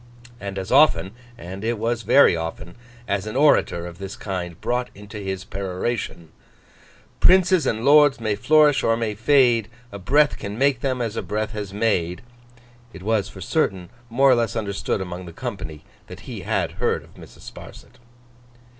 [0.39, 2.73] And as often (and it was very often)
[3.07, 6.31] as an orator of this kind brought into his peroration,
[7.19, 11.21] 'Princes and lords may flourish or may fade, A breath can make them, as a
[11.21, 12.23] breath has made,'
[12.91, 17.03] —it was, for certain, more or less understood among the company that he had heard
[17.03, 17.41] of Mrs.
[17.53, 17.99] Sparsit.